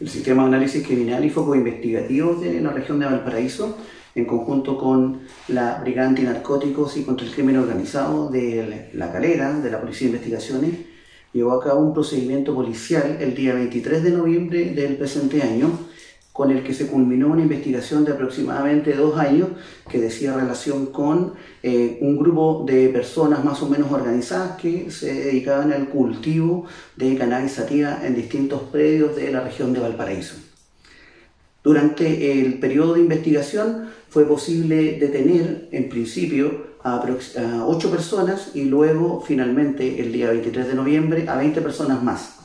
[0.00, 3.76] El Sistema de Análisis Criminal y Foco Investigativo de la región de Valparaíso,
[4.14, 9.70] en conjunto con la Brigada Antinarcóticos y contra el Crimen Organizado de La Calera, de
[9.70, 10.70] la Policía de Investigaciones,
[11.34, 15.70] llevó a cabo un procedimiento policial el día 23 de noviembre del presente año
[16.32, 19.48] con el que se culminó una investigación de aproximadamente dos años
[19.90, 25.12] que decía relación con eh, un grupo de personas más o menos organizadas que se
[25.12, 30.36] dedicaban al cultivo de cannabis sativa en distintos predios de la región de Valparaíso.
[31.64, 38.64] Durante el periodo de investigación fue posible detener en principio a, a 8 personas y
[38.64, 42.39] luego finalmente el día 23 de noviembre a 20 personas más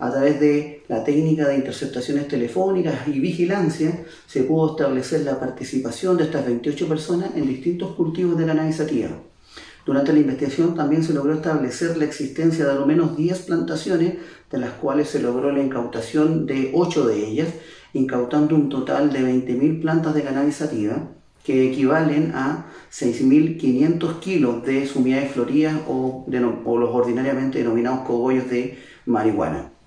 [0.00, 6.16] a través de la técnica de interceptaciones telefónicas y vigilancia, se pudo establecer la participación
[6.16, 9.10] de estas 28 personas en distintos cultivos de la sativa.
[9.84, 14.14] Durante la investigación también se logró establecer la existencia de al menos 10 plantaciones,
[14.50, 17.48] de las cuales se logró la incautación de 8 de ellas,
[17.94, 21.08] incautando un total de 20.000 plantas de cannabis sativa,
[21.42, 26.26] que equivalen a 6.500 kilos de sumidades floridas o,
[26.64, 28.76] o los ordinariamente denominados cogollos de
[29.06, 29.77] marihuana.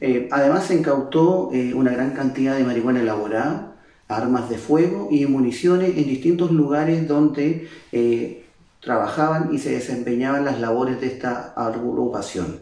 [0.00, 3.76] Eh, además se incautó eh, una gran cantidad de marihuana elaborada,
[4.08, 8.44] armas de fuego y municiones en distintos lugares donde eh,
[8.80, 12.60] trabajaban y se desempeñaban las labores de esta agrupación.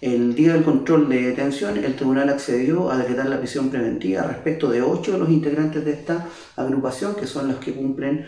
[0.00, 4.70] El día del control de detención, el tribunal accedió a decretar la prisión preventiva respecto
[4.70, 8.24] de ocho de los integrantes de esta agrupación, que son los que cumplen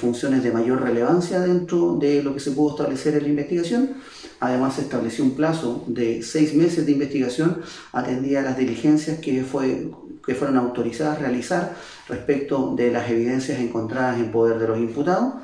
[0.00, 3.96] funciones de mayor relevancia dentro de lo que se pudo establecer en la investigación.
[4.40, 7.60] Además, se estableció un plazo de seis meses de investigación
[7.92, 9.90] atendida a las diligencias que, fue,
[10.24, 11.76] que fueron autorizadas a realizar
[12.08, 15.34] respecto de las evidencias encontradas en poder de los imputados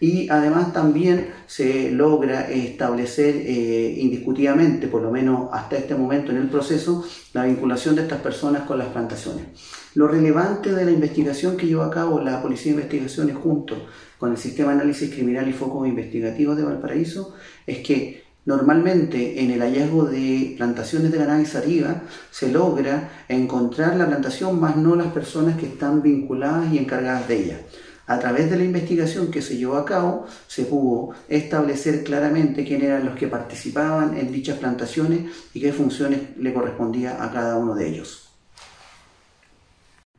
[0.00, 6.38] y además también se logra establecer eh, indiscutidamente, por lo menos hasta este momento en
[6.38, 9.46] el proceso, la vinculación de estas personas con las plantaciones.
[9.94, 13.88] Lo relevante de la investigación que llevó a cabo la Policía de Investigaciones junto
[14.18, 17.34] con el Sistema de Análisis Criminal y Focos Investigativos de Valparaíso
[17.66, 22.00] es que Normalmente en el hallazgo de plantaciones de ganado sativa
[22.30, 27.44] se logra encontrar la plantación más no las personas que están vinculadas y encargadas de
[27.44, 27.60] ella.
[28.06, 32.80] A través de la investigación que se llevó a cabo, se pudo establecer claramente quién
[32.80, 37.74] eran los que participaban en dichas plantaciones y qué funciones le correspondía a cada uno
[37.74, 38.30] de ellos.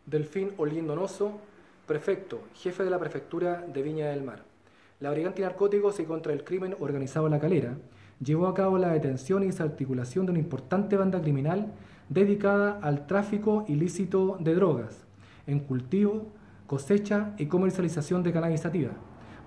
[0.05, 1.39] Delfín Olín Donoso,
[1.87, 4.43] prefecto, jefe de la prefectura de Viña del Mar.
[4.99, 7.73] La Brigada Antinarcóticos y contra el Crimen Organizado La Calera
[8.23, 11.71] llevó a cabo la detención y desarticulación de una importante banda criminal
[12.09, 15.05] dedicada al tráfico ilícito de drogas,
[15.47, 16.27] en cultivo,
[16.67, 18.91] cosecha y comercialización de cannabis sativa,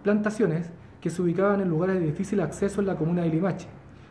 [0.03, 3.69] plantaciones que se ubicaban en lugares de difícil acceso en la comuna de Limache,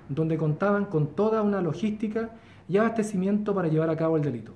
[0.09, 2.31] donde contaban con toda una logística
[2.67, 4.53] y abastecimiento para llevar a cabo el delito.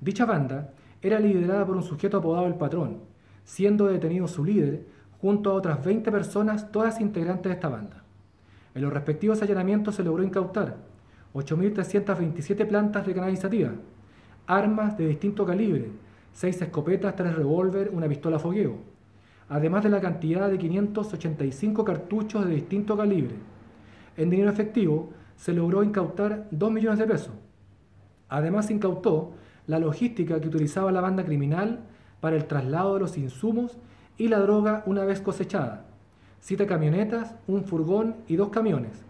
[0.00, 0.72] Dicha banda
[1.02, 3.00] era liderada por un sujeto apodado El Patrón,
[3.44, 4.86] siendo detenido su líder
[5.20, 8.05] junto a otras 20 personas, todas integrantes de esta banda.
[8.76, 10.76] En los respectivos allanamientos se logró incautar
[11.32, 13.70] 8.327 plantas de cannabis sativa,
[14.46, 15.88] armas de distinto calibre,
[16.34, 18.76] seis escopetas, tres revólver, una pistola fogueo,
[19.48, 23.36] además de la cantidad de 585 cartuchos de distinto calibre.
[24.14, 27.32] En dinero efectivo se logró incautar 2 millones de pesos.
[28.28, 29.32] Además se incautó
[29.66, 31.80] la logística que utilizaba la banda criminal
[32.20, 33.78] para el traslado de los insumos
[34.18, 35.95] y la droga una vez cosechada.
[36.40, 39.04] Siete camionetas, un furgón y dos camiones.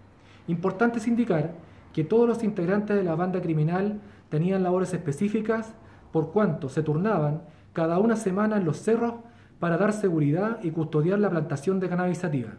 [0.48, 1.54] Importante es indicar
[1.92, 5.74] que todos los integrantes de la banda criminal tenían labores específicas
[6.12, 7.42] por cuanto se turnaban
[7.72, 9.14] cada una semana en los cerros
[9.58, 12.54] para dar seguridad y custodiar la plantación de cannabis sativa.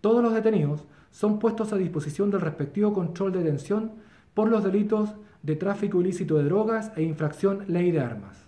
[0.00, 3.92] Todos los detenidos son puestos a disposición del respectivo control de detención
[4.34, 8.46] por los delitos de tráfico ilícito de drogas e infracción ley de armas.